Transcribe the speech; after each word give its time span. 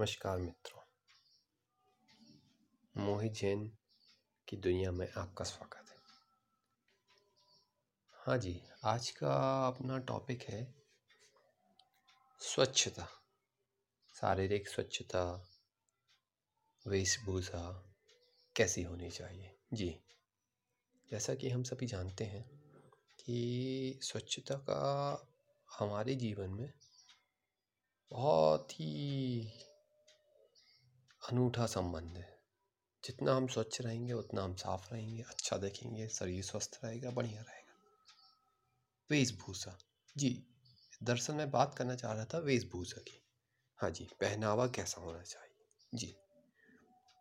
नमस्कार 0.00 0.38
मित्रों। 0.38 0.82
मोहित 3.04 3.32
जैन 3.32 3.78
की 4.48 4.56
दुनिया 4.56 4.92
में 4.92 5.12
आपका 5.12 5.44
स्वागत 5.44 5.90
है। 5.90 5.96
हाँ 8.12 8.38
जी, 8.38 8.62
आज 8.84 9.10
का 9.10 9.66
अपना 9.68 9.98
टॉपिक 9.98 10.42
है 10.42 10.74
स्वच्छता। 12.38 13.08
शारीरिक 14.14 14.68
स्वच्छता, 14.68 15.48
वेशभूषा 16.86 17.94
कैसी 18.56 18.82
होनी 18.82 19.10
चाहिए? 19.10 19.58
जी, 19.72 20.00
जैसा 21.10 21.34
कि 21.34 21.50
हम 21.50 21.62
सभी 21.62 21.86
जानते 21.86 22.24
हैं 22.24 22.50
कि 23.24 24.00
स्वच्छता 24.02 24.54
का 24.54 24.80
हमारे 25.78 26.14
जीवन 26.14 26.50
में 26.50 26.72
बहुत 28.10 28.72
ही 28.72 29.69
अनूठा 31.32 31.66
संबंध 31.66 32.16
है। 32.16 32.38
जितना 33.04 33.34
हम 33.34 33.46
स्वच्छ 33.46 33.80
रहेंगे, 33.80 34.12
उतना 34.12 34.42
हम 34.42 34.54
साफ़ 34.54 34.94
रहेंगे 34.94 35.22
अच्छा 35.22 35.56
देखेंगे, 35.56 36.08
शरीर 36.08 36.42
स्वस्थ 36.42 36.80
रहेगा, 36.84 37.10
बढ़िया 37.10 37.40
रहेगा। 37.42 37.74
वेशभूषा। 39.10 39.78
जी, 40.16 40.46
दरअसल 41.02 41.34
मैं 41.34 41.50
बात 41.50 41.74
करना 41.74 41.94
चाह 41.94 42.12
रहा 42.12 42.24
था 42.24 42.38
वेशभूषा 42.38 43.00
की। 43.00 43.22
हाँ 43.76 43.90
जी, 43.90 44.04
पहनावा 44.04 44.66
कैसा 44.66 45.00
होना 45.00 45.22
चाहिए? 45.22 45.66
जी। 45.94 46.16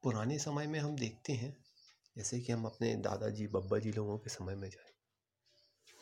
पुराने 0.03 0.39
समय 0.39 0.67
में 0.67 0.79
हम 0.79 0.95
देखते 0.95 1.33
हैं, 1.33 1.63
जैसे 2.17 2.39
कि 2.39 2.51
हम 2.51 2.65
अपने 2.65 2.95
दादाजी 2.95 3.47
बब्बा 3.47 3.79
जी 3.79 3.91
लोगों 3.91 4.17
के 4.17 4.29
समय 4.29 4.55
में 4.55 4.69
जाए 4.69 4.91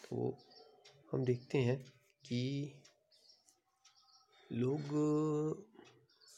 तो 0.06 0.38
हम 1.12 1.26
देखते 1.26 1.58
हैं 1.58 1.90
कि 2.26 2.74
लोग 4.52 4.84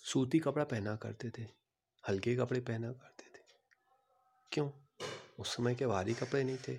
सूती 0.03 0.39
कपड़ा 0.39 0.63
पहना 0.63 0.95
करते 0.95 1.29
थे। 1.29 1.58
हल्के 2.09 2.35
कपड़े 2.35 2.59
पहना 2.59 2.91
करते 2.91 3.29
थे। 3.29 3.43
क्यों? 4.51 4.69
उस 5.39 5.55
समय 5.55 5.75
के 5.75 5.87
भारी 5.87 6.13
कपड़े 6.13 6.43
नहीं 6.43 6.57
थे। 6.57 6.75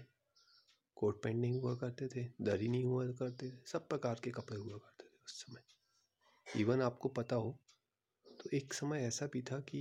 कोट 0.96 1.22
पैंट 1.22 1.36
नहीं 1.36 1.60
हुआ 1.60 1.74
करते 1.74 2.08
थे, 2.08 2.24
दरी 2.40 2.68
नहीं 2.68 2.84
हुआ 2.84 3.06
करते 3.06 3.50
थे, 3.50 3.56
सब 3.66 3.88
प्रकार 3.88 4.20
के 4.24 4.30
कपड़े 4.30 4.58
हुआ 4.58 4.78
करते 4.78 5.04
थे 5.04 5.18
उस 5.24 5.44
समय। 5.44 6.60
इवन 6.60 6.82
आपको 6.82 7.08
पता 7.08 7.36
हो 7.36 7.58
तो 8.26 8.50
एक 8.54 8.74
समय 8.74 9.02
ऐसा 9.02 9.26
भी 9.26 9.42
था 9.42 9.60
कि 9.60 9.80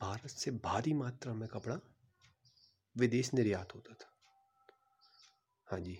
भारत 0.00 0.30
से 0.30 0.50
भारी 0.50 0.92
मात्रा 0.92 1.34
में 1.34 1.48
कपड़ा 1.48 1.78
विदेश 2.96 3.34
निर्यात 3.34 3.74
होता 3.74 3.94
था। 3.94 4.12
हाँ 5.66 5.80
जी, 5.80 5.98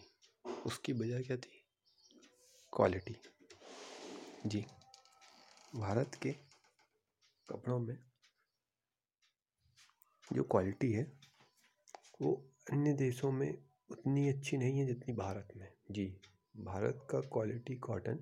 उसकी 0.66 0.92
वजह 0.92 1.22
क्या 1.22 1.36
थी? 1.36 1.60
क्वालिटी 2.72 3.16
जी, 4.46 4.66
भारत 5.74 6.14
के 6.22 6.34
कपड़ों 7.48 7.78
में 7.78 7.96
जो 10.32 10.42
क्वालिटी 10.42 10.92
है, 10.92 11.04
वो 12.22 12.32
अन्य 12.72 12.92
देशों 12.94 13.30
में 13.32 13.52
उतनी 13.90 14.28
अच्छी 14.28 14.56
नहीं 14.56 14.78
है 14.78 14.86
जितनी 14.86 15.14
भारत 15.14 15.48
में। 15.56 15.68
जी, 15.90 16.06
भारत 16.54 17.06
का 17.10 17.20
क्वालिटी 17.32 17.74
कॉटन 17.78 18.18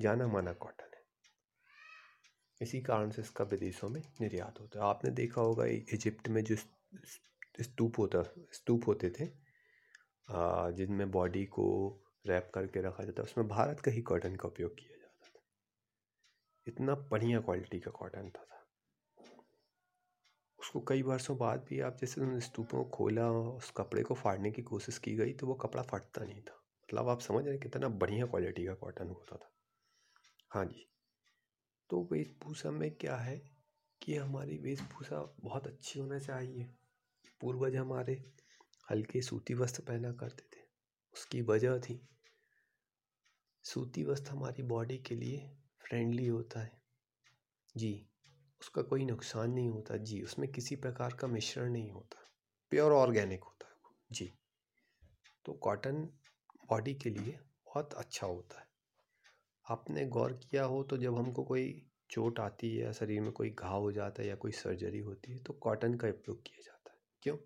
जाना 0.00 0.26
माना 0.28 0.52
कॉटन 0.52 0.90
है। 0.94 1.02
इसी 2.62 2.80
कारण 2.80 3.10
से 3.10 3.22
इसका 3.22 3.44
विदेशों 3.44 3.88
में 3.88 4.00
निर्यात 4.20 4.60
होता 4.60 4.78
है। 4.78 4.84
आपने 4.86 5.10
देखा 5.10 5.40
होगा 5.40 5.64
इजिप्ट 5.66 6.28
में 6.28 6.42
जो 6.44 6.56
स्तूप 6.56 7.98
होता, 7.98 8.22
स्तूप 8.52 8.86
होते 8.86 9.10
थे 9.10 9.26
जिनमें 10.76 11.10
बॉडी 11.10 11.44
को 11.46 11.66
रैप 12.26 12.50
करके 12.54 12.80
रखा 12.82 13.04
जाता 13.04 13.22
है 13.22 13.24
उसमें 13.24 13.48
भारत 13.48 13.80
का 13.80 13.90
ही 13.90 14.02
कॉटन 14.02 14.36
का 14.36 14.48
उपयोग 14.48 14.74
किया 14.78 14.95
इतना 16.68 16.94
बढ़िया 16.94 17.40
क्वालिटी 17.40 17.80
का 17.80 17.90
कॉटन 17.90 18.30
था, 18.30 18.44
था। 18.44 18.66
उसको 20.60 20.80
कई 20.80 21.02
वर्षों 21.02 21.38
बाद 21.38 21.66
भी 21.68 21.80
आप 21.80 21.96
जैसे 22.00 22.20
उन 22.20 22.40
स्तूपों 22.40 22.84
को 22.84 22.90
खोला 22.90 23.30
उस 23.30 23.70
कपड़े 23.76 24.02
को 24.02 24.14
फाड़ने 24.14 24.50
की 24.50 24.62
कोशिश 24.62 24.98
की 24.98 25.14
गई 25.14 25.32
तो 25.32 25.46
वो 25.46 25.54
कपड़ा 25.54 25.82
फटता 25.82 26.24
नहीं 26.24 26.42
था। 26.42 26.64
मतलब 26.82 27.08
आप 27.08 27.20
समझ 27.20 27.46
रहे 27.46 27.58
कितना 27.58 27.88
बढ़िया 27.88 28.26
क्वालिटी 28.26 28.66
का 28.66 28.74
कॉटन 28.74 29.08
होता 29.08 29.36
था। 29.36 29.52
हाँ 30.50 30.64
जी। 30.64 30.90
तो 31.90 32.08
वेशभूषा 32.12 32.70
में 32.70 32.90
क्या 32.90 33.16
है 33.16 33.38
कि 34.02 34.16
हमारी 34.16 34.58
वेशभूषा 34.58 35.34
बहुत 35.40 35.66
अच्छी 35.66 36.00
होना 36.00 36.18
चाहिए। 36.18 36.64
पूर्वज 37.40 37.76
हमारे 37.76 38.32
हल्के 38.90 39.22
सूती 39.22 39.54
वस्त्र 39.54 39.82
पहना 39.82 40.12
करते 40.12 40.42
थे। 40.42 40.64
उसकी 41.14 41.42
वजह 41.42 41.78
थी 41.78 42.08
सूती 43.64 44.04
वस्त्र 44.04 44.30
हमारी 44.30 44.62
बॉडी 44.62 44.98
के 44.98 45.14
लिए 45.14 45.56
फ्रेंडली 45.88 46.26
होता 46.26 46.60
है। 46.60 46.82
जी, 47.76 48.06
उसका 48.60 48.82
कोई 48.82 49.04
नुकसान 49.04 49.50
नहीं 49.50 49.68
होता। 49.68 49.96
जी, 49.96 50.22
उसमें 50.22 50.52
किसी 50.52 50.76
प्रकार 50.76 51.14
का 51.14 51.28
मिश्रण 51.28 51.72
नहीं 51.72 51.90
होता। 51.90 52.24
प्योर 52.70 52.92
ऑर्गेनिक 52.92 53.44
होता 53.44 53.66
है 53.68 53.74
जी। 54.12 54.32
तो 55.44 55.52
कॉटन 55.52 56.08
बॉडी 56.70 56.94
के 56.94 57.10
लिए 57.10 57.38
बहुत 57.66 57.94
अच्छा 57.94 58.26
होता 58.26 58.60
है। 58.60 58.66
आपने 59.70 60.06
गौर 60.06 60.32
किया 60.32 60.64
हो 60.64 60.82
तो 60.82 60.96
जब 60.96 61.18
हमको 61.18 61.44
कोई 61.44 61.86
चोट 62.10 62.40
आती 62.40 62.76
है 62.76 62.84
या 62.84 62.92
शरीर 62.92 63.20
में 63.20 63.32
कोई 63.32 63.50
घाव 63.50 63.80
हो 63.80 63.92
जाता 63.92 64.22
है 64.22 64.28
या 64.28 64.34
कोई 64.34 64.52
सर्जरी 64.52 64.98
होती 64.98 65.32
है 65.32 65.38
तो 65.38 65.52
कॉटन 65.52 65.94
का 65.94 66.08
उपयोग 66.08 66.42
किया 66.42 66.62
जाता 66.62 66.92
है। 66.92 66.98
क्यों? 67.22 67.38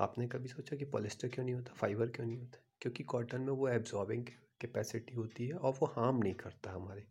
आपने 0.00 0.28
कभी 0.28 0.48
सोचा 0.48 0.76
कि 0.76 0.84
पॉलिस्टर 0.84 1.28
क्यों 1.28 1.44
नहीं 1.44 1.54
होता? 1.54 1.72
फाइबर 1.72 2.06
क्यों 2.06 2.26
नहीं 2.26 2.38
होता? 2.38 2.62
क्योंकि 2.80 3.04
कॉटन 3.04 3.40
में 3.40 3.52
वो 3.52 3.68
एब्जॉर्बिंग 3.68 4.26
कैपेसिटी 4.62 5.14
होती 5.14 5.46
है 5.46 5.54
और 5.54 5.72
वो 5.72 5.86
हार्म 5.86 6.16
नहीं 6.16 6.34
करता 6.34 6.72
हमारे 6.72 7.06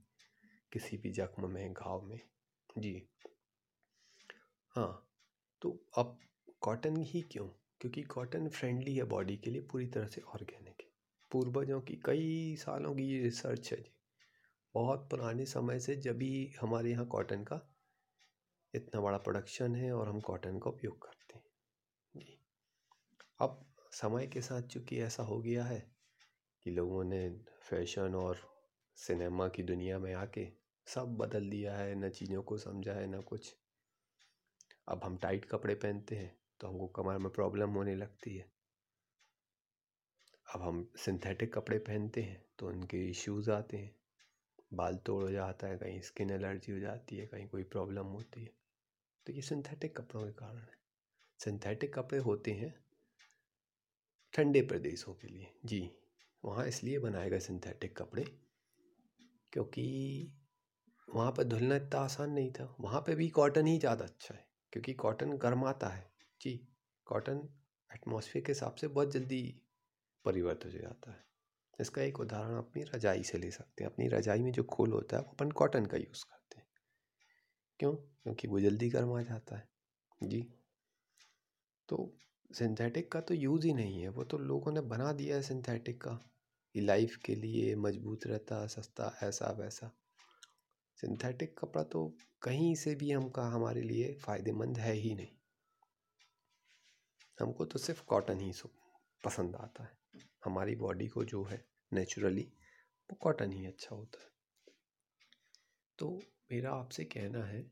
किसी 0.72 0.98
भी 0.98 1.12
जख्म 1.12 1.50
में, 1.50 1.74
घाव 1.74 2.02
में। 2.02 2.20
जी। 2.78 3.10
हाँ 4.70 5.08
तो 5.62 5.86
अब 5.98 6.20
कॉटन 6.62 7.02
ही 7.02 7.22
क्यों? 7.22 7.48
क्योंकि 7.82 8.02
कॉटन 8.02 8.50
फ्रेंडली 8.50 8.96
है 8.96 9.04
बॉडी 9.04 9.38
के 9.38 9.52
लिए, 9.52 9.62
पूरी 9.62 9.88
तरह 9.88 10.08
से 10.08 10.22
ऑर्गेनिक 10.22 10.76
है। 10.82 10.88
पूर्वजों 11.32 11.82
की 11.82 11.96
कई 12.06 12.56
सालों 12.56 12.96
की 12.96 13.04
ये 13.04 13.24
रिसर्च 13.24 13.72
है 13.72 13.78
जी। 13.78 13.92
बहुत 14.74 15.08
पुराने 15.12 15.46
समय 15.46 15.80
से 15.80 15.96
जब 15.96 16.18
भी 16.18 16.54
हमारे 16.62 16.92
यहाँ 16.92 17.06
कॉटन 17.06 17.44
का 17.44 17.78
इतना 18.76 19.02
बड़ा 19.02 19.18
प्रोडक्शन 19.18 19.76
है 19.76 19.94
और 19.94 20.10
हम 20.10 20.20
कॉटन 20.20 20.60
का 20.60 20.70
उपयोग 20.70 21.02
करते 21.02 21.38
हैं। 21.38 21.46
जी। 22.18 22.40
अब 23.40 23.74
समय 23.92 24.28
के 24.28 24.42
साथ 24.42 24.62
चूँकि 24.62 25.00
ऐसा 25.00 25.24
हो 25.24 25.42
गया 25.42 25.64
है 25.66 25.91
कि 26.66 26.72
लोगों 26.72 27.04
ने 27.04 27.30
फ़ैशन 27.62 28.16
और 28.16 28.40
सिनेमा 28.98 29.48
की 29.48 29.64
दुनिया 29.64 30.00
में 30.00 30.14
आके 30.14 30.48
सब 30.88 31.16
बदल 31.18 31.50
दिया 31.50 31.76
है, 31.76 31.96
न 31.96 32.10
चीज़ों 32.10 32.42
को 32.44 32.58
समझा 32.58 32.94
है, 32.94 33.08
न 33.08 33.22
कुछ। 33.22 33.56
अब 34.88 35.04
हम 35.04 35.18
टाइट 35.18 35.46
कपड़े 35.46 35.76
पहनते 35.76 36.16
हैं 36.16 36.40
तो 36.60 36.68
हमको 36.68 36.88
कमर 36.88 37.18
में 37.18 37.32
प्रॉब्लम 37.32 37.70
होने 37.70 37.96
लगती 37.96 38.36
है। 38.38 38.52
अब 40.56 40.62
हम 40.62 40.92
सिंथेटिक 40.98 41.54
कपड़े 41.54 41.80
पहनते 41.80 42.22
हैं 42.22 42.46
तो 42.60 42.68
उनके 42.68 43.10
इश्यूज़ 43.10 43.52
आते 43.52 43.78
हैं। 43.78 43.96
बाल 44.74 44.96
तोड़ 44.96 45.24
हो 45.24 45.32
जाता 45.32 45.68
है, 45.68 45.78
कहीं 45.78 46.02
स्किन 46.02 46.32
एलर्जी 46.32 46.72
हो 46.72 46.80
जाती 46.80 47.18
है, 47.18 47.28
कहीं 47.28 47.48
कोई 47.48 47.64
प्रॉब्लम 47.64 48.06
होती 48.06 48.44
है। 48.44 48.52
तो 49.26 49.34
ये 49.34 49.42
सिंथेटिक 49.42 49.98
कपड़ों 49.98 50.26
के 50.26 50.32
कारण 50.32 50.58
है। 50.58 50.80
सिंथेटिक 51.40 51.94
कपड़े 51.94 52.20
होते 52.20 52.52
हैं 52.52 52.74
ठंडे 54.34 54.62
प्रदेशों 54.62 55.14
के 55.14 55.28
लिए। 55.28 55.52
जी। 55.66 56.01
वहाँ 56.44 56.66
इसलिए 56.68 57.00
बनाए 57.00 57.30
गए 57.30 57.40
सिंथेटिक 57.40 57.98
कपड़े 57.98 58.26
क्योंकि 59.54 59.84
वहाँ 61.08 61.32
पर 61.32 61.44
धुलना 61.44 61.76
इतना 61.76 62.00
आसान 62.00 62.32
नहीं 62.32 62.52
था। 62.52 62.76
वहाँ 62.80 63.02
पे 63.02 63.16
भी 63.16 63.28
कॉटन 63.30 63.68
ही 63.68 63.78
ज़्यादा 63.80 64.06
अच्छा 64.06 64.36
है, 64.36 64.46
क्योंकि 64.74 64.94
कॉटन 64.94 65.34
गर्माता 65.38 65.88
है। 65.88 66.12
जी 66.42 66.56
कॉटन 67.08 67.48
एटमॉस्फेयर 67.92 68.46
के 68.46 68.52
हिसाब 68.52 68.76
से 68.76 68.88
बहुत 68.88 69.12
जल्दी 69.12 69.44
परिवर्तित 70.26 70.74
हो 70.74 70.80
जाता 70.80 71.12
है। 71.12 71.24
इसका 71.80 72.02
एक 72.02 72.20
उदाहरण 72.20 72.58
अपनी 72.58 72.84
रजाई 72.84 73.24
से 73.24 73.38
ले 73.38 73.52
सकते 73.52 73.84
हैं। 73.84 73.92
अपनी 73.92 74.08
रजाई 74.08 74.44
में 74.44 74.52
जो 74.52 74.64
खोल 74.64 74.92
होता 74.92 75.18
है, 75.18 75.24
वो 75.24 75.32
अपन 75.32 75.52
कॉटन 75.54 75.86
का 75.86 75.98
यूज़ 75.98 76.26
करते 76.26 76.60
हैं। 76.60 76.68
क्यों? 77.80 77.94
क्योंकि 77.96 78.48
वो 78.48 78.60
जल्दी 78.60 78.90
गर्मा 78.90 79.22
जाता 79.22 79.56
है। 79.58 79.68
जी। 80.22 80.42
तो 81.90 81.98
सिंथेटिक 82.54 83.12
का 83.12 83.22
तो 83.22 83.34
यूज़ 83.34 83.68
ही 83.68 83.74
नहीं 83.74 84.02
है। 84.02 84.10
वो 84.10 84.24
तो 84.24 84.38
लोगों 84.38 84.72
ने 84.72 84.82
बना 84.82 85.12
दिया 85.12 85.36
है 85.36 85.42
सिंथेटिक 85.42 86.02
का 86.02 86.12
कि 86.74 86.82
लाइफ 86.82 87.16
के 87.16 87.36
लिए 87.36 87.76
मज़बूत 87.76 88.28
रहता, 88.28 88.68
सस्ता, 88.68 89.20
ऐसा 89.24 89.52
वैसा। 89.52 89.92
सिंथेटिक 90.96 91.60
कपड़ा 91.60 91.84
तो 91.84 92.18
कहीं 92.42 92.76
से 92.76 92.96
भी 92.96 93.12
हमका 93.12 93.44
हमारे 93.44 93.82
लिए 93.82 94.14
फ़ायदेमंद 94.14 94.78
है 94.78 94.94
ही 94.94 95.16
नहीं। 95.16 95.28
हमको 97.40 97.66
तो 97.66 97.80
सिर्फ़ 97.80 98.04
कॉटन 98.06 98.40
ही 98.40 98.54
पसंद 99.26 99.56
आता 99.56 99.84
है। 99.84 99.98
हमारी 100.46 100.76
बॉडी 100.76 101.08
को 101.08 101.24
जो 101.24 101.44
है 101.44 101.66
नेचुरली 101.94 102.52
वो 103.12 103.16
कॉटन 103.16 103.52
ही 103.52 103.66
अच्छा 103.66 103.96
होता 103.96 104.24
है। 104.24 104.30
तो 106.00 106.22
मेरा 106.52 106.72
आपसे 106.72 107.04
कहना 107.04 107.44
है 107.44 107.72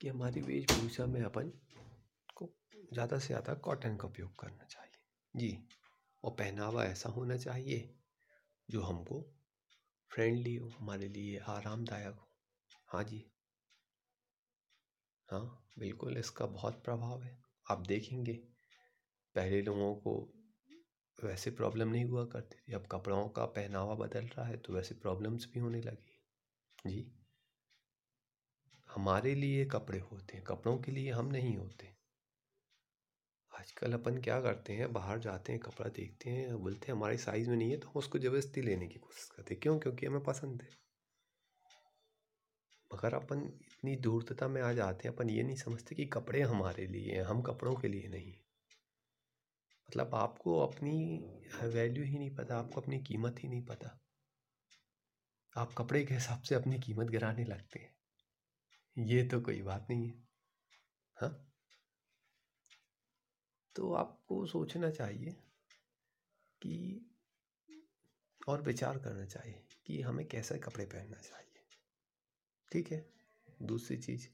कि 0.00 0.08
हमारी 0.08 0.40
वेशभूषा 0.40 1.06
में 1.06 1.22
अपन 1.22 1.52
ज़्यादा 2.92 3.18
से 3.18 3.26
ज़्यादा 3.26 3.54
कॉटन 3.62 3.96
का 3.96 4.08
उपयोग 4.08 4.38
करना 4.40 4.64
चाहिए। 4.66 5.00
जी, 5.34 5.58
और 6.24 6.30
पहनावा 6.32 6.84
ऐसा 6.84 7.08
होना 7.08 7.36
चाहिए, 7.38 7.88
जो 8.68 8.82
हमको 8.82 9.20
फ्रेंडली 10.10 10.54
हो, 10.56 10.68
हमारे 10.70 11.08
लिए 11.08 11.38
आरामदायक 11.48 12.14
हो। 12.14 12.28
हाँ 12.88 13.04
जी। 13.04 13.24
हाँ 15.28 15.40
बिल्कुल, 15.78 16.16
इसका 16.18 16.46
बहुत 16.48 16.82
प्रभाव 16.84 17.22
है। 17.22 17.36
आप 17.66 17.84
देखेंगे, 17.86 18.32
पहले 19.34 19.60
लोगों 19.62 19.94
को 19.96 20.14
वैसे 21.18 21.50
प्रॉब्लम 21.50 21.88
नहीं 21.88 22.04
हुआ 22.04 22.24
करती 22.26 22.56
थी। 22.58 22.72
अब 22.72 22.86
कपड़ों 22.92 23.28
का 23.30 23.44
पहनावा 23.50 23.94
बदल 23.96 24.26
रहा 24.28 24.46
है 24.46 24.56
तो 24.58 24.72
वैसे 24.72 24.94
प्रॉब्लम्स 24.96 25.48
भी 25.54 25.60
होने 25.60 25.80
लगी 25.80 26.18
जी। 26.84 27.04
हमारे 28.88 29.34
लिए 29.34 29.64
कपड़े 29.66 29.98
होते 30.00 30.36
हैं, 30.36 30.44
कपड़ों 30.44 30.76
के 30.78 30.92
लिए 30.92 31.10
हम 31.10 31.26
नहीं 31.26 31.56
होते। 31.56 31.94
आजकल 33.62 33.92
अपन 33.92 34.18
क्या 34.18 34.40
करते 34.40 34.72
हैं, 34.72 34.92
बाहर 34.92 35.18
जाते 35.18 35.52
हैं, 35.52 35.60
कपड़ा 35.60 35.88
देखते 35.88 36.30
हैं, 36.30 36.56
बोलते 36.56 36.86
हैं, 36.86 36.92
हमारे 36.92 37.16
साइज़ 37.16 37.50
में 37.50 37.56
नहीं 37.56 37.70
है 37.70 37.76
तो 37.76 37.88
हम 37.88 37.94
उसको 37.96 38.18
ज़बरदस्ती 38.18 38.62
लेने 38.62 38.88
की 38.88 38.98
कोशिश 38.98 39.30
करते 39.36 39.54
हैं। 39.54 39.60
क्यों? 39.60 39.78
क्योंकि 39.78 40.06
हमें 40.06 40.22
पसंद 40.22 40.62
है। 40.62 40.68
मगर 42.94 43.14
अपन 43.14 43.58
इतनी 43.62 43.96
दूरता 43.96 44.48
में 44.48 44.62
आ 44.62 44.72
जाते 44.72 45.08
हैं, 45.08 45.16
अपन 45.16 45.30
ये 45.30 45.42
नहीं 45.42 45.56
समझते 45.56 45.94
कि 45.94 46.06
कपड़े 46.06 46.40
हमारे 46.40 46.86
लिए 46.86 47.14
हैं, 47.14 47.22
हम 47.22 47.42
कपड़ों 47.42 47.74
के 47.74 47.88
लिए 47.88 48.08
नहीं 48.08 48.32
मतलब 49.90 50.14
आपको 50.14 50.58
अपनी 50.58 51.18
वैल्यू 51.64 52.04
ही 52.04 52.18
नहीं 52.18 52.34
पता, 52.34 52.56
आपको 52.56 52.80
अपनी 52.80 52.98
कीमत 52.98 53.36
ही 53.38 53.48
नहीं 53.48 53.64
पता। 53.64 54.00
आप 55.56 55.74
कपड़े 55.78 56.04
के 56.04 56.14
हिसाब 56.14 56.42
से 56.42 56.54
अपनी 56.54 56.78
कीमत 56.78 57.06
गिराने 57.06 57.44
लगते 57.44 57.78
हैं। 57.78 57.94
ये 58.98 59.24
तो 59.24 59.40
कोई 59.40 59.62
बात 59.62 59.86
नहीं 59.90 60.08
है। 60.08 60.14
हाँ? 61.16 61.51
तो 63.76 63.92
आपको 63.92 64.46
सोचना 64.46 64.90
चाहिए 64.90 65.32
कि 66.62 67.06
और 68.48 68.62
विचार 68.62 68.98
करना 68.98 69.24
चाहिए 69.24 69.62
कि 69.86 70.00
हमें 70.00 70.26
कैसे 70.28 70.58
कपड़े 70.58 70.84
पहनना 70.84 71.16
चाहिए। 71.16 71.60
ठीक 72.72 72.92
है? 72.92 73.10
दूसरी 73.62 73.96
चीज़, 73.96 74.28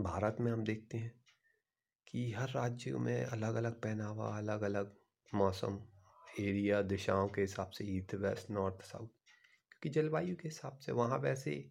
भारत 0.00 0.36
में 0.40 0.52
हम 0.52 0.64
देखते 0.64 0.98
हैं 0.98 1.12
कि 2.08 2.32
हर 2.32 2.50
राज्य 2.50 2.92
में 2.92 3.24
अलग 3.24 3.54
अलग 3.54 3.80
पहनावा 3.80 4.38
अलग 4.38 4.62
अलग 4.62 4.94
मौसम, 5.34 5.80
एरिया, 6.40 6.82
दिशाओं 6.82 7.28
के 7.28 7.40
हिसाब 7.40 7.70
से 7.70 7.84
ईस्ट, 7.84 8.14
वेस्ट, 8.14 8.50
नॉर्थ, 8.50 8.82
साउथ, 8.82 9.08
क्योंकि 9.70 9.88
जलवायु 9.88 10.36
के 10.36 10.48
हिसाब 10.48 10.78
से 10.78 10.92
वहाँ 10.92 11.18
वैसे 11.18 11.70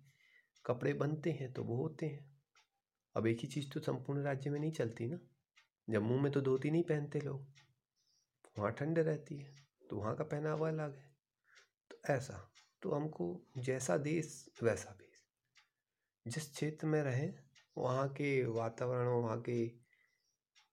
कपड़े 0.66 0.94
बनते 0.94 1.32
हैं 1.32 1.54
तो 1.54 1.64
वो 1.64 1.76
होते 1.76 2.06
हैं। 2.06 2.38
अब 3.16 3.28
एक 3.28 3.40
ही 3.40 3.48
चीज़ 3.48 3.70
तो 3.72 3.80
संपूर्ण 3.80 4.24
राज्य 4.24 4.50
में 4.50 4.60
नहीं 4.60 4.72
चलती 4.72 5.08
ना। 5.08 5.20
जम्मू 5.90 6.20
में 6.20 6.32
तो 6.32 6.42
धोती 6.42 6.72
नहीं 6.72 6.84
पहनते 6.84 7.20
लोग। 7.20 7.46
वहाँ 8.60 8.72
ठंड 8.72 9.00
रहती 9.00 9.38
है 9.38 9.66
तो 9.90 9.98
वहाँ 9.98 10.16
का 10.16 10.24
पहनावा 10.24 10.68
अलग 10.68 10.96
है। 10.96 11.16
तो 11.92 12.14
ऐसा 12.14 12.52
तो 12.82 12.92
हमको 12.92 13.46
जैसा 13.58 13.98
देश, 13.98 14.50
वैसा 14.64 14.92
भेष 14.92 15.18
जिस 16.28 16.52
क्षेत्र 16.52 16.88
में 16.88 17.04
रहें, 17.04 17.34
वहाँ 17.78 18.08
के 18.10 18.46
वातावरण, 18.46 19.08
वहाँ 19.08 19.42
के 19.42 19.68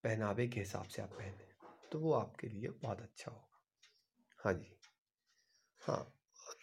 पहनावे 0.05 0.49
के 0.49 0.61
हिसाब 0.61 0.85
से 0.85 1.03
आप 1.03 1.09
पहने 1.09 1.53
तो 1.93 1.99
वो 1.99 2.13
आपके 2.13 2.49
लिए 2.49 2.69
बहुत 2.69 3.01
अच्छा 3.01 3.31
होगा। 3.31 3.61
हाँ 4.45 4.53
जी। 4.55 4.77
हाँ 5.81 6.15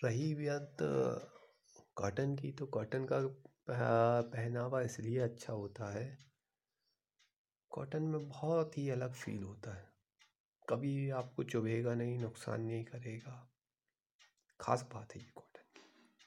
रही 0.03 0.33
बात 0.33 0.77
कॉटन 1.95 2.35
की 2.35 2.51
तो 2.51 2.65
कॉटन 2.65 3.05
का 3.05 3.19
पहनावा 3.69 4.81
इसलिए 4.81 5.19
अच्छा 5.19 5.53
होता 5.53 5.93
है 5.93 6.30
कॉटन 7.71 8.03
में 8.03 8.29
बहुत 8.29 8.77
ही 8.77 8.89
अलग 8.89 9.13
फील 9.13 9.43
होता 9.43 9.75
है। 9.75 9.89
कभी 10.69 11.09
आपको 11.09 11.43
चुभेगा 11.43 11.93
नहीं, 11.93 12.19
नुकसान 12.19 12.61
नहीं 12.61 12.83
करेगा। 12.83 13.51
ख़ास 14.61 14.89
बात 14.93 15.15
है 15.15 15.21
ये 15.21 15.27
कॉटन। 15.27 15.81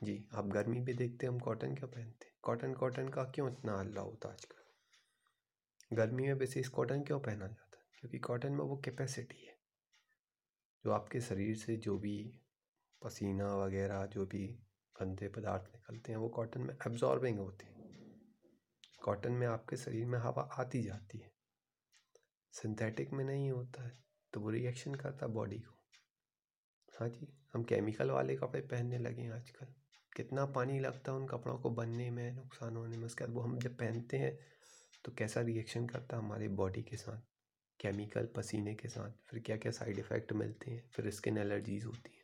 जी, 0.06 0.29
आप 0.35 0.46
गर्मी 0.46 0.81
भी 0.81 0.94
देखते 0.94 1.26
हैं, 1.26 1.32
हम 1.32 1.41
कॉटन 1.41 1.75
क्यों 1.75 1.88
पहनते 1.88 2.26
हैं? 2.26 2.35
कॉटन 2.43 2.75
कॉटन 2.75 3.08
का 3.08 3.25
क्यों 3.25 3.52
इतना 3.52 3.79
हल्ला 3.79 4.00
होता 4.00 4.29
है 4.29 4.35
आजकल? 4.35 4.64
गर्मी 5.96 6.23
में 6.23 6.35
विशेष 6.35 6.69
कॉटन 6.69 7.02
क्यों 7.02 7.20
पहना 7.20 7.46
जाता 7.46 7.79
है? 7.79 7.85
क्योंकि 8.00 8.19
कॉटन 8.19 8.52
में 8.52 8.64
वो 8.64 8.76
कैपेसिटी 8.76 9.46
है। 9.46 9.58
जो 10.85 10.91
आपके 10.91 11.20
शरीर 11.20 11.56
से 11.56 11.76
जो 11.76 11.99
भी 11.99 12.41
पसीना 13.02 13.56
वगैरह, 13.56 14.06
जो 14.06 14.26
भी 14.26 14.46
गंदे 15.00 15.29
पदार्थ 15.29 15.62
निकलते 15.62 16.12
हैं, 16.12 16.19
वो 16.19 16.29
कॉटन 16.29 16.61
में 16.61 16.75
एब्जॉर्बिंग 16.75 17.38
होते 17.38 17.64
हैं। 17.64 17.74
कॉटन 19.05 19.33
में 19.33 19.47
आपके 19.47 19.77
शरीर 19.77 20.06
में 20.06 20.19
हवा 20.19 20.49
आती 20.59 20.83
जाती 20.83 21.19
है। 21.19 21.31
सिंथेटिक 22.55 23.12
में 23.12 23.25
नहीं 23.25 23.51
होता 23.51 23.85
है 23.85 23.93
तो 24.33 24.41
वो 24.41 24.51
रिएक्शन 24.51 24.95
करता 24.95 25.27
बॉडी 25.27 25.59
को। 25.59 25.75
हाँ 26.95 27.09
जी, 27.09 27.27
हम 27.55 27.65
केमिकल 27.65 28.11
वाले 28.11 28.37
कपड़े 28.37 28.61
पहनने 28.61 28.99
लगे 28.99 29.23
हैं 29.23 29.33
आजकल। 29.33 29.75
कितना 30.17 30.45
पानी 30.47 30.79
लगता 30.81 31.12
है 31.12 31.19
उन 31.19 31.27
कपड़ों 31.27 31.59
को 31.59 31.71
बनने 31.71 32.11
में, 32.11 32.33
नुकसान 32.33 32.77
होने 32.77 32.97
में, 32.97 33.05
उसके 33.05 33.25
बाद 33.25 33.35
वो 33.35 33.41
हम 33.41 33.59
जब 33.59 33.77
पहनते 33.77 34.17
हैं 34.17 34.39
तो 35.05 35.12
कैसा 35.12 35.41
रिएक्शन 35.41 35.87
करता 35.87 36.17
है 36.17 36.23
हमारे 36.23 36.49
बॉडी 36.49 36.83
के 36.83 36.97
साथ 36.97 37.23
केमिकल 37.81 38.29
पसीने 38.37 38.75
के 38.75 38.89
साथ, 38.89 39.11
फिर 39.27 39.41
क्या 39.41 39.56
क्या 39.56 39.73
साइड 39.73 39.99
इफ़ेक्ट 39.99 40.33
मिलते 40.33 40.71
हैं, 40.71 40.89
फिर 40.91 41.11
स्किन 41.11 41.39
एलर्जीज़ 41.39 41.87
होती 41.87 42.17
है। 42.17 42.23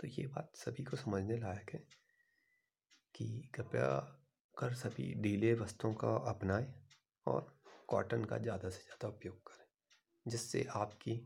तो 0.00 0.08
ये 0.08 0.26
बात 0.26 0.52
सभी 0.56 0.84
को 0.84 0.96
समझने 0.96 1.36
लायक 1.36 1.70
है 1.70 1.84
कि 3.14 3.50
कृपया 3.54 3.88
कर 4.58 4.74
सभी 4.74 5.14
ढीले 5.14 5.54
वस्त्रों 5.54 5.94
का 5.94 6.14
अपनाएँ 6.30 6.66
और 7.26 7.58
कॉटन 7.88 8.24
का 8.24 8.38
ज़्यादा 8.38 8.70
से 8.70 8.82
ज़्यादा 8.82 9.08
उपयोग 9.08 9.36
करें, 9.46 9.66
जिससे 10.26 10.66
आपकी 10.76 11.20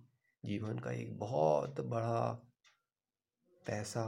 जीवन 0.44 0.78
का 0.78 0.90
एक 0.90 1.18
बहुत 1.18 1.80
बड़ा 1.80 2.30
पैसा, 3.66 4.04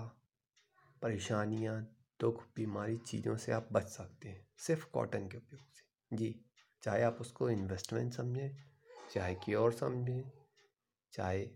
परेशानियाँ, 1.03 1.81
दुख, 2.20 2.43
बीमारी 2.56 2.97
चीज़ों 2.97 3.37
से 3.37 3.53
आप 3.53 3.69
बच 3.73 3.88
सकते 3.88 4.29
हैं, 4.29 4.47
सिर्फ़ 4.59 4.87
कॉटन 4.91 5.29
के 5.29 5.38
उपयोग 5.38 5.61
से। 5.61 6.17
जी, 6.17 6.35
चाहे 6.82 7.03
आप 7.03 7.19
उसको 7.20 7.50
इन्वेस्टमेंट 7.50 8.15
समझें, 8.15 8.56
चाहे 9.15 9.35
कि 9.35 9.55
और 9.55 9.73
समझें, 9.73 10.31
चाहे 11.12 11.47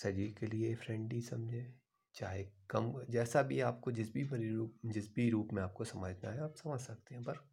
शरीर 0.00 0.34
के 0.40 0.46
लिए 0.46 0.74
फ्रेंडली 0.74 1.20
समझें 1.22 1.83
चाहे 2.14 2.44
कम, 2.44 3.04
जैसा 3.10 3.42
भी 3.42 3.60
आपको 3.60 3.92
जिस 3.92 4.12
भी 4.12 4.22
रूप, 4.54 4.78
जिस 4.86 5.14
भी 5.14 5.30
रूप 5.30 5.48
में 5.52 5.62
आपको 5.62 5.84
समझना 5.84 6.30
है, 6.30 6.40
आप 6.40 6.54
समझ 6.54 6.80
सकते 6.80 7.14
हैं। 7.14 7.24
पर 7.24 7.48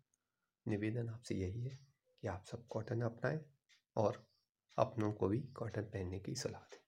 निवेदन 0.67 1.09
आपसे 1.09 1.35
यही 1.35 1.63
है 1.63 1.79
कि 2.21 2.27
आप 2.27 2.45
सब 2.51 2.67
कॉटन 2.67 3.01
अपनाएँ 3.01 3.39
और 3.95 4.29
अपनों 4.77 5.13
को 5.13 5.27
भी 5.27 5.39
कॉटन 5.39 5.81
पहनने 5.81 6.19
की 6.19 6.35
सलाह 6.35 6.61
दें। 6.61 6.81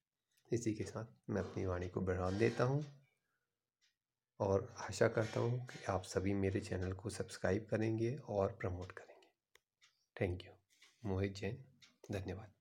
इसी 0.53 0.73
के 0.73 0.83
साथ 0.83 1.05
मैं 1.29 1.41
अपनी 1.41 1.65
वाणी 1.65 1.89
को 1.89 2.01
बढ़ान 2.01 2.37
देता 2.37 2.63
हूँ 2.63 3.03
और 4.39 4.75
आशा 4.77 5.07
करता 5.07 5.39
हूँ 5.39 5.67
कि 5.67 5.83
आप 5.85 6.03
सभी 6.03 6.33
मेरे 6.33 6.59
चैनल 6.59 6.93
को 6.93 7.09
सब्सक्राइब 7.09 7.67
करेंगे 7.71 8.15
और 8.15 8.51
प्रमोट 8.51 8.91
करेंगे। 8.91 9.27
Thank 10.21 10.45
you. 10.45 10.51
मोहित 11.09 11.33
जैन, 11.33 11.65
धन्यवाद। 12.11 12.52